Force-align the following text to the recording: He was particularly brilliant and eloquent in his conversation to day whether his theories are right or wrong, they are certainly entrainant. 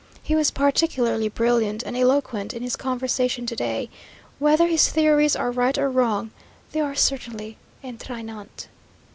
He 0.23 0.33
was 0.33 0.49
particularly 0.49 1.29
brilliant 1.29 1.83
and 1.83 1.95
eloquent 1.95 2.55
in 2.55 2.63
his 2.63 2.75
conversation 2.75 3.45
to 3.45 3.55
day 3.55 3.87
whether 4.39 4.65
his 4.65 4.89
theories 4.89 5.35
are 5.35 5.51
right 5.51 5.77
or 5.77 5.91
wrong, 5.91 6.31
they 6.71 6.79
are 6.81 6.95
certainly 6.95 7.57
entrainant. 7.83 8.65